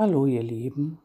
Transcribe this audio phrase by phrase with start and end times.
[0.00, 0.98] Hallo ihr Lieben.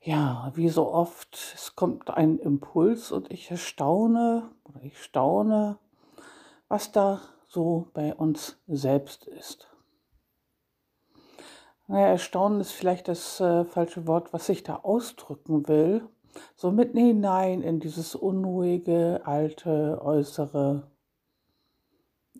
[0.00, 5.78] Ja, wie so oft, es kommt ein Impuls und ich erstaune oder ich staune,
[6.66, 9.70] was da so bei uns selbst ist.
[11.86, 16.08] Naja, erstaunen ist vielleicht das äh, falsche Wort, was ich da ausdrücken will.
[16.56, 20.90] So mitten hinein in dieses unruhige, alte, äußere,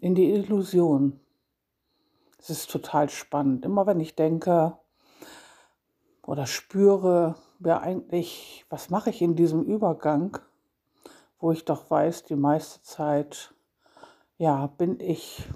[0.00, 1.21] in die Illusion,
[2.42, 3.64] es ist total spannend.
[3.64, 4.76] Immer wenn ich denke
[6.22, 10.38] oder spüre, ja eigentlich, was mache ich in diesem Übergang,
[11.38, 13.54] wo ich doch weiß, die meiste Zeit,
[14.38, 15.48] ja, bin ich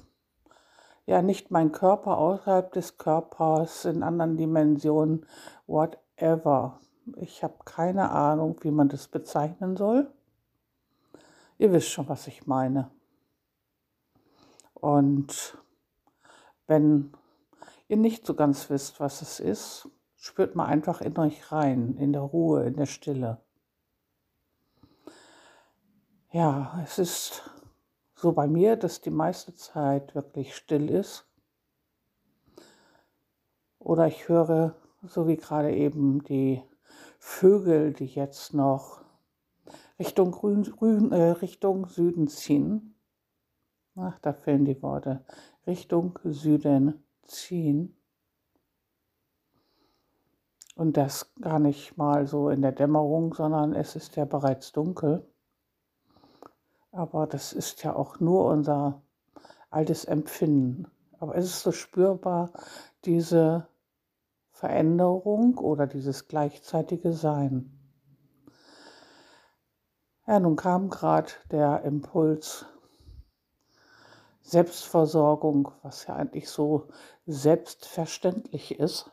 [1.06, 5.26] ja nicht mein Körper außerhalb des Körpers, in anderen Dimensionen,
[5.66, 6.78] whatever.
[7.16, 10.08] Ich habe keine Ahnung, wie man das bezeichnen soll.
[11.58, 12.90] Ihr wisst schon, was ich meine.
[14.74, 15.56] Und
[16.66, 17.12] wenn
[17.88, 22.12] ihr nicht so ganz wisst, was es ist, spürt mal einfach in euch rein, in
[22.12, 23.38] der Ruhe, in der Stille.
[26.32, 27.50] Ja, es ist
[28.14, 31.26] so bei mir, dass die meiste Zeit wirklich still ist.
[33.78, 34.74] Oder ich höre,
[35.06, 36.62] so wie gerade eben, die
[37.18, 39.00] Vögel, die jetzt noch
[39.98, 42.95] Richtung, Grün, Grün, äh, Richtung Süden ziehen.
[43.98, 45.24] Ach, da fehlen die Worte.
[45.66, 47.96] Richtung Süden ziehen.
[50.74, 55.26] Und das gar nicht mal so in der Dämmerung, sondern es ist ja bereits dunkel.
[56.92, 59.00] Aber das ist ja auch nur unser
[59.70, 60.88] altes Empfinden.
[61.18, 62.50] Aber es ist so spürbar,
[63.06, 63.66] diese
[64.50, 67.72] Veränderung oder dieses gleichzeitige Sein.
[70.26, 72.66] Ja, nun kam gerade der Impuls
[74.46, 76.86] Selbstversorgung, was ja eigentlich so
[77.26, 79.10] selbstverständlich ist.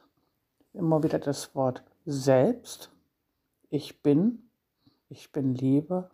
[0.73, 2.91] Immer wieder das Wort selbst.
[3.71, 4.47] Ich bin,
[5.09, 6.11] ich bin Liebe.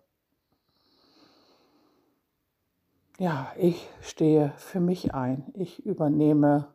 [3.18, 5.52] Ja, ich stehe für mich ein.
[5.54, 6.74] Ich übernehme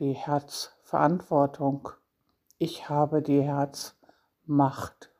[0.00, 1.90] die Herzverantwortung.
[2.58, 5.12] Ich habe die Herzmacht.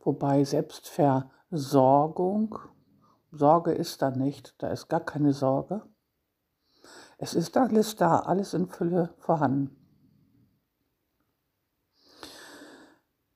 [0.00, 2.58] Wobei Selbstversorgung
[3.36, 5.82] Sorge ist da nicht, da ist gar keine Sorge.
[7.18, 9.76] Es ist alles da, alles in Fülle vorhanden.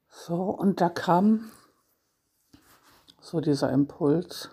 [0.09, 1.50] So, und da kam
[3.21, 4.50] so dieser Impuls.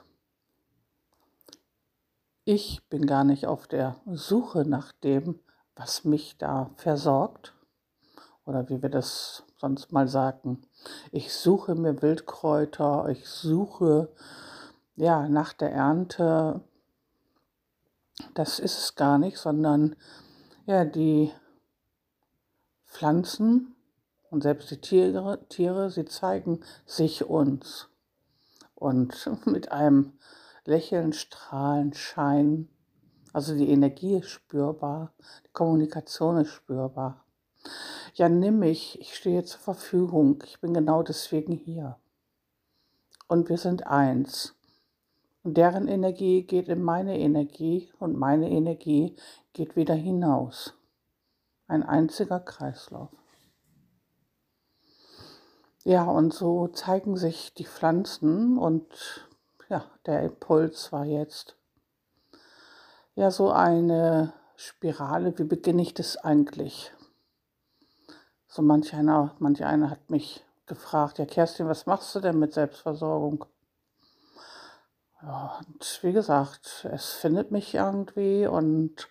[2.45, 5.39] Ich bin gar nicht auf der Suche nach dem,
[5.75, 7.53] was mich da versorgt.
[8.45, 10.61] Oder wie wir das sonst mal sagen.
[11.11, 14.13] Ich suche mir Wildkräuter, ich suche
[14.97, 16.61] ja, nach der Ernte,
[18.33, 19.95] das ist es gar nicht, sondern
[20.65, 21.31] ja, die
[22.85, 23.75] Pflanzen
[24.31, 27.89] und selbst die Tiere, Tiere, sie zeigen sich uns.
[28.73, 30.13] Und mit einem
[30.65, 32.67] Lächeln, Strahlen, Schein,
[33.33, 35.13] also die Energie ist spürbar,
[35.45, 37.23] die Kommunikation ist spürbar.
[38.15, 41.99] Ja, nimm mich, ich stehe zur Verfügung, ich bin genau deswegen hier.
[43.27, 44.56] Und wir sind eins.
[45.47, 49.15] Und deren Energie geht in meine Energie und meine Energie
[49.53, 50.73] geht wieder hinaus.
[51.67, 53.11] Ein einziger Kreislauf.
[55.85, 59.25] Ja, und so zeigen sich die Pflanzen und
[59.69, 61.55] ja, der Impuls war jetzt
[63.15, 65.39] ja so eine Spirale.
[65.39, 66.91] Wie beginne ich das eigentlich?
[68.49, 72.53] So manch einer, manch einer hat mich gefragt, ja Kerstin, was machst du denn mit
[72.53, 73.45] Selbstversorgung?
[75.27, 79.09] Ja, und wie gesagt, es findet mich irgendwie und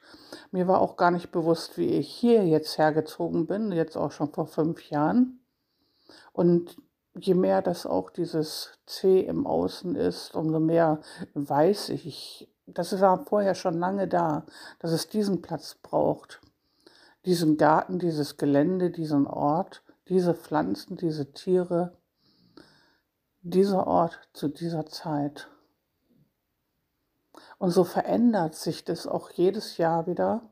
[0.51, 4.33] mir war auch gar nicht bewusst, wie ich hier jetzt hergezogen bin, jetzt auch schon
[4.33, 5.41] vor fünf Jahren.
[6.33, 6.79] Und
[7.19, 11.03] je mehr das auch dieses C im Außen ist, umso mehr
[11.35, 14.47] weiß ich, das war vorher schon lange da,
[14.79, 16.41] dass es diesen Platz braucht.
[17.27, 21.99] Diesen Garten, dieses Gelände, diesen Ort, diese Pflanzen, diese Tiere,
[23.43, 25.51] dieser Ort zu dieser Zeit.
[27.59, 30.43] Und so verändert sich das auch jedes Jahr wieder.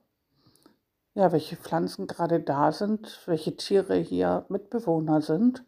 [1.15, 5.65] Ja, welche Pflanzen gerade da sind, welche Tiere hier Mitbewohner sind.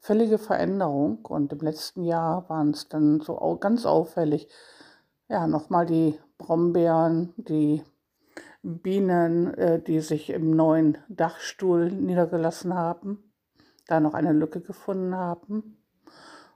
[0.00, 1.24] Völlige Veränderung.
[1.26, 4.48] Und im letzten Jahr waren es dann so ganz auffällig.
[5.28, 7.84] Ja, nochmal die Brombeeren, die
[8.62, 13.32] Bienen, äh, die sich im neuen Dachstuhl niedergelassen haben,
[13.86, 15.84] da noch eine Lücke gefunden haben.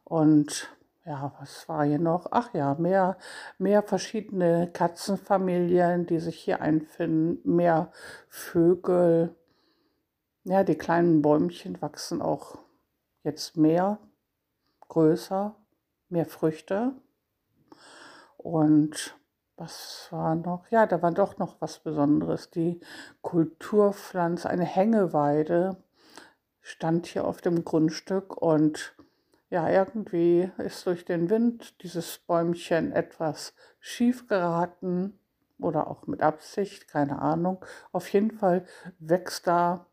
[0.05, 0.69] Und
[1.05, 2.29] ja, was war hier noch?
[2.31, 3.17] Ach ja, mehr,
[3.59, 7.91] mehr verschiedene Katzenfamilien, die sich hier einfinden, mehr
[8.29, 9.35] Vögel.
[10.45, 12.59] Ja, die kleinen Bäumchen wachsen auch
[13.25, 13.99] jetzt mehr,
[14.89, 15.57] größer,
[16.09, 16.93] mehr Früchte.
[18.37, 19.17] Und
[19.57, 20.69] was war noch?
[20.71, 22.51] Ja, da war doch noch was Besonderes.
[22.51, 22.81] Die
[23.23, 25.77] Kulturpflanze, eine Hängeweide,
[26.61, 28.97] stand hier auf dem Grundstück und
[29.53, 35.19] ja, irgendwie ist durch den Wind dieses Bäumchen etwas schief geraten
[35.59, 37.63] oder auch mit Absicht, keine Ahnung.
[37.93, 38.65] Auf jeden Fall
[38.99, 39.89] wächst da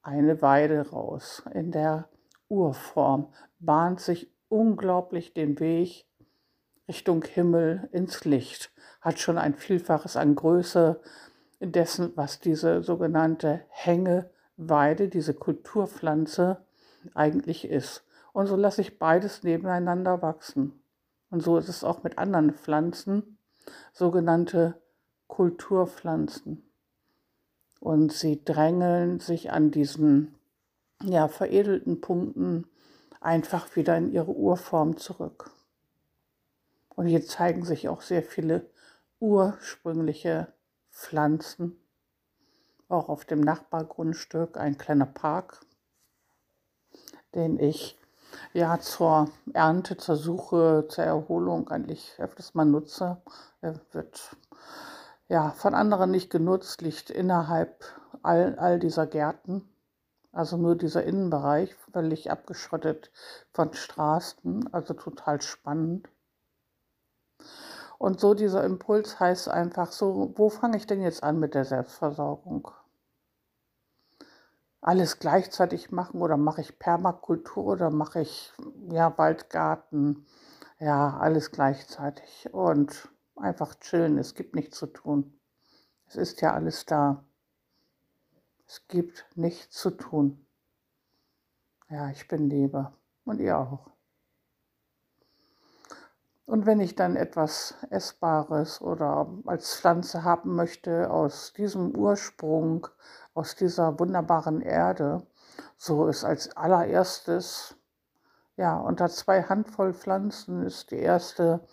[0.00, 2.08] eine Weide raus in der
[2.48, 6.06] Urform, bahnt sich unglaublich den Weg
[6.88, 8.72] Richtung Himmel ins Licht,
[9.02, 10.98] hat schon ein Vielfaches an Größe
[11.60, 16.64] dessen, was diese sogenannte Hängeweide, diese Kulturpflanze
[17.12, 18.06] eigentlich ist.
[18.32, 20.82] Und so lasse ich beides nebeneinander wachsen.
[21.30, 23.38] Und so ist es auch mit anderen Pflanzen,
[23.92, 24.80] sogenannte
[25.28, 26.62] Kulturpflanzen.
[27.80, 30.34] Und sie drängeln sich an diesen
[31.02, 32.66] ja, veredelten Punkten
[33.20, 35.50] einfach wieder in ihre Urform zurück.
[36.94, 38.70] Und hier zeigen sich auch sehr viele
[39.20, 40.52] ursprüngliche
[40.90, 41.78] Pflanzen.
[42.88, 45.60] Auch auf dem Nachbargrundstück ein kleiner Park,
[47.34, 47.98] den ich
[48.52, 53.22] ja zur Ernte, zur Suche, zur Erholung eigentlich öfters mal nutze.
[53.60, 54.36] Er wird
[55.28, 57.84] ja von anderen nicht genutzt, liegt innerhalb
[58.22, 59.68] all, all dieser Gärten.
[60.32, 63.10] Also nur dieser Innenbereich, völlig abgeschottet
[63.52, 66.08] von Straßen, also total spannend.
[67.98, 71.64] Und so dieser Impuls heißt einfach so, wo fange ich denn jetzt an mit der
[71.64, 72.70] Selbstversorgung?
[74.82, 78.52] Alles gleichzeitig machen oder mache ich Permakultur oder mache ich
[78.90, 80.26] ja Waldgarten,
[80.80, 84.18] ja alles gleichzeitig und einfach chillen.
[84.18, 85.38] Es gibt nichts zu tun.
[86.06, 87.24] Es ist ja alles da.
[88.66, 90.44] Es gibt nichts zu tun.
[91.88, 92.92] Ja, ich bin Liebe
[93.24, 93.92] und ihr auch.
[96.44, 102.88] Und wenn ich dann etwas Essbares oder als Pflanze haben möchte aus diesem Ursprung,
[103.34, 105.26] aus dieser wunderbaren Erde,
[105.76, 107.76] so ist als allererstes,
[108.56, 111.66] ja, unter zwei Handvoll Pflanzen ist die erste,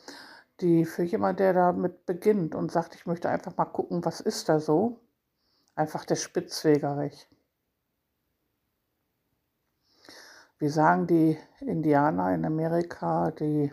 [0.62, 4.50] die für jemand, der damit beginnt und sagt, ich möchte einfach mal gucken, was ist
[4.50, 5.00] da so,
[5.76, 7.28] einfach der Spitzwegerich.
[10.58, 13.72] Wie sagen die Indianer in Amerika, die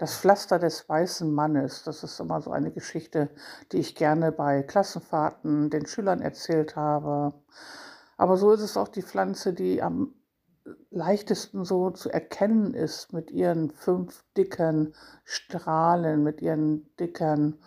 [0.00, 3.28] das Pflaster des weißen Mannes, das ist immer so eine Geschichte,
[3.70, 7.34] die ich gerne bei Klassenfahrten den Schülern erzählt habe.
[8.16, 10.14] Aber so ist es auch die Pflanze, die am
[10.88, 14.94] leichtesten so zu erkennen ist mit ihren fünf dicken
[15.24, 17.58] Strahlen, mit ihren dicken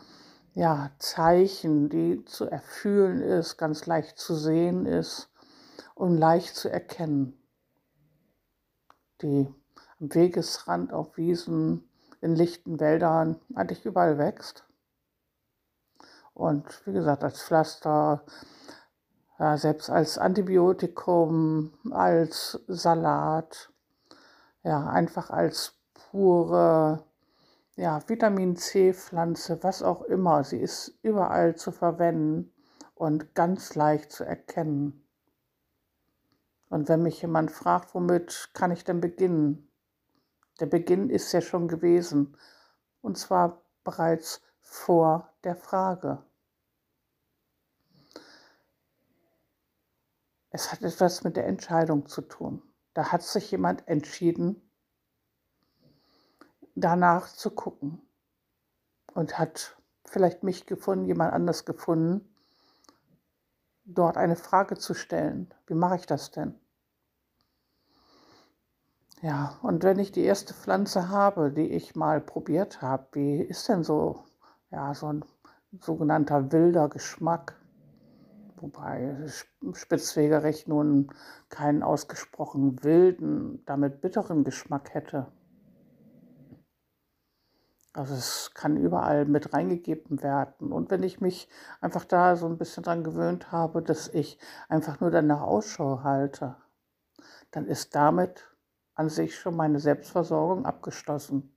[0.55, 5.29] ja, Zeichen, die zu erfühlen ist, ganz leicht zu sehen ist
[5.93, 7.37] und leicht zu erkennen.
[9.21, 9.53] Die
[9.99, 11.87] am Wegesrand auf Wiesen
[12.23, 14.63] in lichten Wäldern eigentlich überall wächst.
[16.33, 18.23] Und wie gesagt, als Pflaster,
[19.37, 23.71] ja, selbst als Antibiotikum, als Salat,
[24.63, 27.03] ja, einfach als pure
[27.75, 30.43] ja, Vitamin C-Pflanze, was auch immer.
[30.43, 32.53] Sie ist überall zu verwenden
[32.95, 35.05] und ganz leicht zu erkennen.
[36.69, 39.69] Und wenn mich jemand fragt, womit kann ich denn beginnen?
[40.59, 42.37] Der Beginn ist ja schon gewesen,
[43.01, 46.23] und zwar bereits vor der Frage.
[50.49, 52.61] Es hat etwas mit der Entscheidung zu tun.
[52.93, 54.61] Da hat sich jemand entschieden,
[56.75, 58.01] danach zu gucken
[59.13, 62.33] und hat vielleicht mich gefunden, jemand anders gefunden,
[63.83, 65.53] dort eine Frage zu stellen.
[65.65, 66.59] Wie mache ich das denn?
[69.23, 73.69] Ja, und wenn ich die erste Pflanze habe, die ich mal probiert habe, wie ist
[73.69, 74.25] denn so,
[74.69, 75.23] ja, so ein
[75.79, 77.55] sogenannter wilder Geschmack?
[78.57, 79.15] Wobei
[79.71, 81.09] Spitzwegerich nun
[81.47, 85.31] keinen ausgesprochen wilden, damit bitteren Geschmack hätte.
[87.93, 90.73] Also es kann überall mit reingegeben werden.
[90.73, 91.47] Und wenn ich mich
[91.79, 94.37] einfach da so ein bisschen dran gewöhnt habe, dass ich
[94.67, 96.57] einfach nur danach Ausschau halte,
[97.51, 98.52] dann ist damit
[98.95, 101.55] an sich schon meine Selbstversorgung abgeschlossen.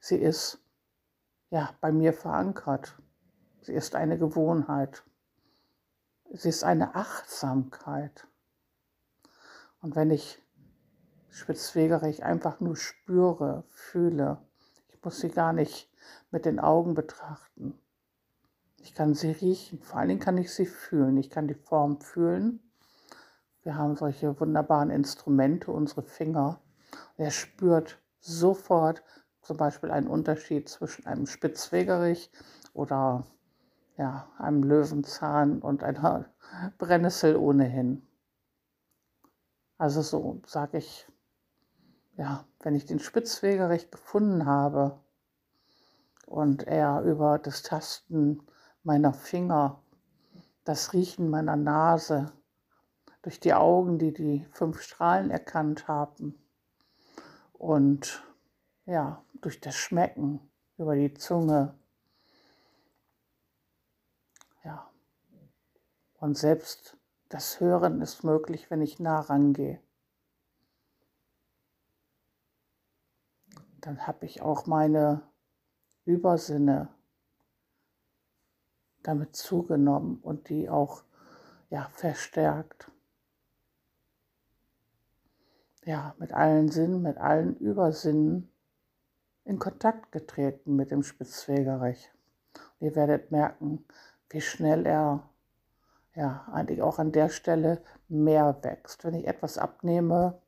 [0.00, 0.58] Sie ist
[1.50, 2.96] ja bei mir verankert.
[3.62, 5.04] Sie ist eine Gewohnheit.
[6.32, 8.26] Sie ist eine Achtsamkeit.
[9.82, 10.40] Und wenn ich
[11.28, 14.38] Spitzwegerich einfach nur spüre, fühle.
[14.88, 15.90] Ich muss sie gar nicht
[16.30, 17.78] mit den Augen betrachten.
[18.78, 21.16] Ich kann sie riechen, vor allen Dingen kann ich sie fühlen.
[21.16, 22.60] Ich kann die Form fühlen.
[23.62, 26.60] Wir haben solche wunderbaren Instrumente, unsere Finger.
[27.16, 29.02] Er spürt sofort
[29.42, 32.30] zum Beispiel einen Unterschied zwischen einem Spitzwegerich
[32.72, 33.26] oder
[33.96, 36.26] ja, einem Löwenzahn und einer
[36.78, 38.06] Brennnessel ohnehin.
[39.76, 41.06] Also so sage ich,
[42.16, 44.98] ja, wenn ich den Spitzwegerich gefunden habe
[46.26, 48.42] und er über das Tasten
[48.82, 49.82] meiner Finger,
[50.64, 52.32] das Riechen meiner Nase,
[53.22, 56.40] durch die Augen, die die fünf Strahlen erkannt haben
[57.52, 58.22] und
[58.86, 60.40] ja, durch das Schmecken
[60.78, 61.74] über die Zunge.
[64.64, 64.90] Ja.
[66.18, 66.96] Und selbst
[67.28, 69.80] das Hören ist möglich, wenn ich nah rangehe.
[73.80, 75.22] Dann habe ich auch meine
[76.04, 76.88] Übersinne
[79.02, 81.04] damit zugenommen und die auch
[81.70, 82.90] ja, verstärkt.
[85.84, 88.52] Ja, mit allen Sinnen, mit allen Übersinnen
[89.44, 92.12] in Kontakt getreten mit dem Spitzwegerich.
[92.80, 93.84] Ihr werdet merken,
[94.28, 95.28] wie schnell er
[96.14, 99.04] ja eigentlich auch an der Stelle mehr wächst.
[99.04, 100.42] Wenn ich etwas abnehme,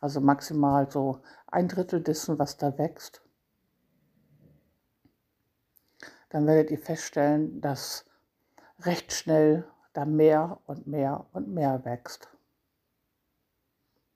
[0.00, 3.22] also maximal so ein Drittel dessen, was da wächst,
[6.30, 8.04] dann werdet ihr feststellen, dass
[8.80, 12.31] recht schnell da mehr und mehr und mehr wächst.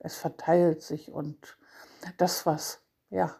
[0.07, 1.59] Es verteilt sich und
[2.17, 3.35] das, was ja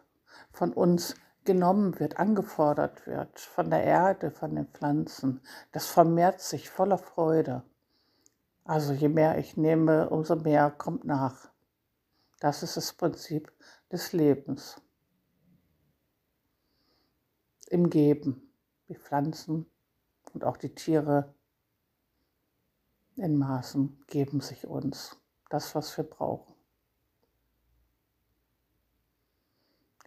[0.51, 5.39] von uns genommen wird, angefordert wird, von der Erde, von den Pflanzen,
[5.71, 7.63] das vermehrt sich voller Freude.
[8.65, 11.49] Also je mehr ich nehme, umso mehr kommt nach.
[12.41, 13.49] Das ist das Prinzip
[13.89, 14.81] des Lebens.
[17.69, 18.51] Im Geben.
[18.89, 19.71] Die Pflanzen
[20.33, 21.33] und auch die Tiere
[23.15, 25.15] in Maßen geben sich uns
[25.49, 26.56] das, was wir brauchen.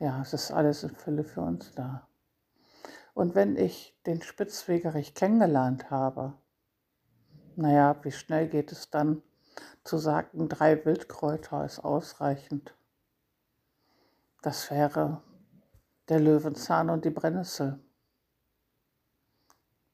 [0.00, 2.09] Ja, es ist alles in Fülle für uns da.
[3.12, 6.33] Und wenn ich den Spitzwegerich kennengelernt habe,
[7.54, 9.23] naja, wie schnell geht es dann
[9.85, 12.75] zu sagen, drei Wildkräuter ist ausreichend.
[14.40, 15.23] Das wäre
[16.09, 17.78] der Löwenzahn und die Brennnessel.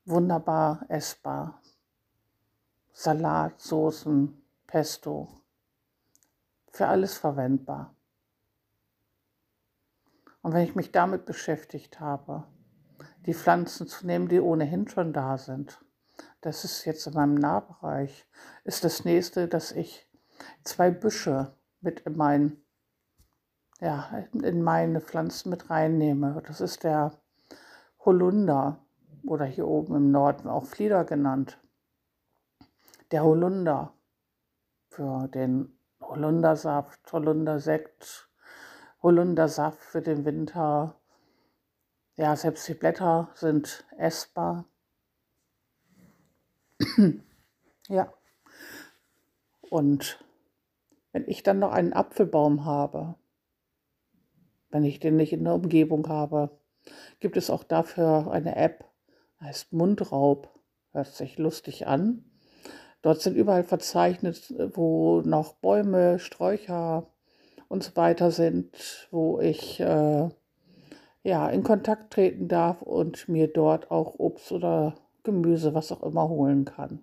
[0.05, 1.61] Wunderbar essbar.
[2.93, 5.43] Salat, Soßen, Pesto.
[6.71, 7.96] Für alles verwendbar.
[10.47, 12.45] Und wenn ich mich damit beschäftigt habe,
[13.27, 15.85] die Pflanzen zu nehmen, die ohnehin schon da sind,
[16.41, 18.29] das ist jetzt in meinem Nahbereich,
[18.63, 20.09] ist das nächste, dass ich
[20.63, 22.59] zwei Büsche mit in, mein,
[23.81, 26.41] ja, in meine Pflanzen mit reinnehme.
[26.47, 27.19] Das ist der
[28.05, 28.87] Holunder
[29.27, 31.59] oder hier oben im Norden auch Flieder genannt.
[33.11, 33.95] Der Holunder
[34.91, 38.31] für den Holundersaft, Holundersekt,
[39.03, 41.01] Holundersaft für den Winter.
[42.17, 44.67] Ja, selbst die Blätter sind essbar.
[47.89, 48.13] ja.
[49.71, 50.25] Und
[51.13, 53.17] wenn ich dann noch einen Apfelbaum habe,
[54.71, 56.59] wenn ich den nicht in der Umgebung habe,
[57.21, 58.85] gibt es auch dafür eine App,
[59.41, 60.49] heißt Mundraub,
[60.93, 62.25] hört sich lustig an.
[63.03, 67.11] Dort sind überall verzeichnet, wo noch Bäume, Sträucher,
[67.69, 70.29] und so weiter sind, wo ich äh,
[71.23, 76.29] ja in Kontakt treten darf und mir dort auch Obst oder Gemüse, was auch immer
[76.29, 77.03] holen kann.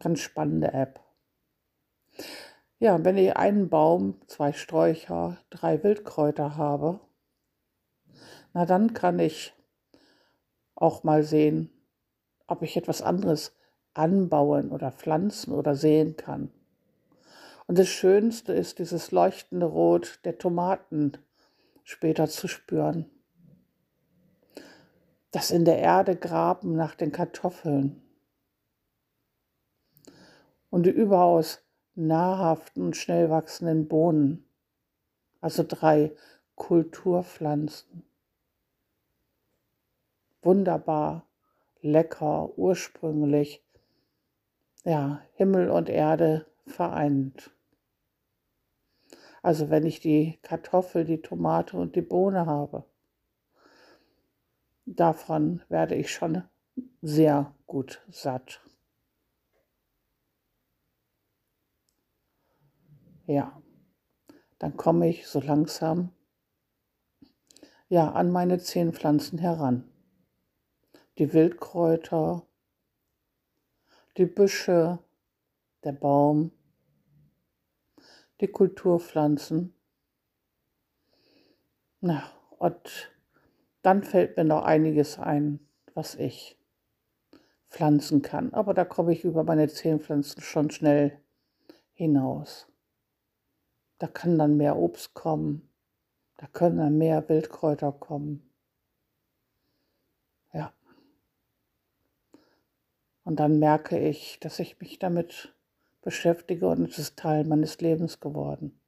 [0.00, 1.00] Ganz spannende App.
[2.78, 7.00] Ja, wenn ich einen Baum, zwei Sträucher, drei Wildkräuter habe,
[8.52, 9.54] na dann kann ich
[10.74, 11.70] auch mal sehen,
[12.46, 13.56] ob ich etwas anderes
[13.94, 16.50] anbauen oder pflanzen oder sehen kann.
[17.66, 21.12] Und das Schönste ist dieses leuchtende Rot der Tomaten
[21.82, 23.10] später zu spüren.
[25.30, 28.02] Das in der Erde graben nach den Kartoffeln.
[30.70, 31.62] Und die überaus
[31.94, 34.44] nahrhaften und schnell wachsenden Bohnen.
[35.40, 36.12] Also drei
[36.56, 38.04] Kulturpflanzen.
[40.42, 41.26] Wunderbar,
[41.80, 43.64] lecker, ursprünglich.
[44.84, 47.50] Ja, Himmel und Erde vereint.
[49.42, 52.84] Also wenn ich die Kartoffel, die Tomate und die Bohne habe,
[54.86, 56.44] davon werde ich schon
[57.02, 58.62] sehr gut satt.
[63.26, 63.62] Ja,
[64.58, 66.10] dann komme ich so langsam
[67.88, 69.88] ja an meine zehn Pflanzen heran.
[71.18, 72.46] Die Wildkräuter,
[74.16, 74.98] die Büsche,
[75.84, 76.50] der Baum,
[78.40, 79.74] die Kulturpflanzen.
[82.00, 82.24] Na,
[82.58, 83.12] und
[83.82, 85.60] dann fällt mir noch einiges ein,
[85.94, 86.58] was ich
[87.68, 88.52] pflanzen kann.
[88.54, 91.20] Aber da komme ich über meine zehn Pflanzen schon schnell
[91.92, 92.66] hinaus.
[93.98, 95.68] Da kann dann mehr Obst kommen,
[96.36, 98.50] da können dann mehr Wildkräuter kommen.
[100.52, 100.72] Ja.
[103.24, 105.53] Und dann merke ich, dass ich mich damit
[106.04, 108.78] beschäftige und es ist Teil meines Lebens geworden.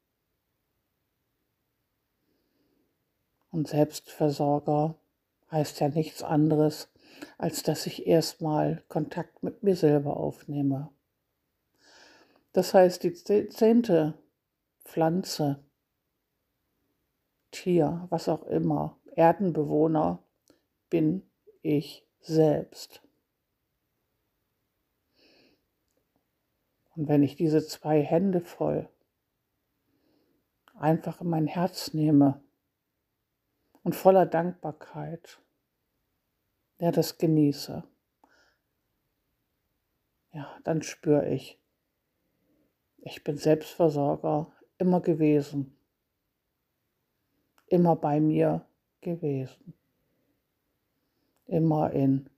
[3.51, 4.97] Und Selbstversorger
[5.51, 6.93] heißt ja nichts anderes,
[7.39, 10.91] als dass ich erstmal Kontakt mit mir selber aufnehme.
[12.53, 14.15] Das heißt, die zehnte
[14.85, 15.65] Pflanze,
[17.51, 20.23] Tier, was auch immer, Erdenbewohner
[20.91, 21.23] bin
[21.63, 23.06] ich selbst.
[26.97, 28.89] Und wenn ich diese zwei Hände voll
[30.75, 32.43] einfach in mein Herz nehme
[33.83, 35.39] und voller Dankbarkeit,
[36.79, 37.85] ja, das genieße,
[40.33, 41.59] ja, dann spüre ich,
[42.99, 45.79] ich bin Selbstversorger immer gewesen,
[47.67, 48.67] immer bei mir
[49.01, 49.75] gewesen,
[51.47, 52.29] immer in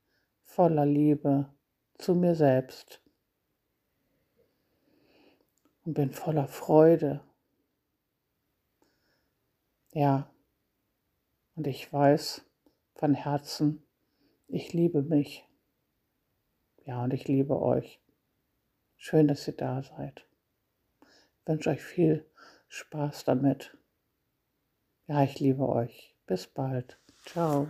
[0.43, 1.49] voller Liebe
[1.95, 3.03] zu mir selbst
[5.89, 7.25] und bin voller Freude.
[9.93, 10.31] Ja,
[11.57, 12.45] und ich weiß
[12.95, 13.83] von Herzen,
[14.47, 15.49] ich liebe mich.
[16.85, 18.01] Ja, und ich liebe euch.
[18.97, 20.29] Schön, dass ihr da seid
[21.49, 22.25] wünsche euch viel
[22.69, 23.77] Spaß damit.
[25.07, 26.15] Ja, ich liebe euch.
[26.27, 27.01] Bis bald.
[27.25, 27.69] Ciao.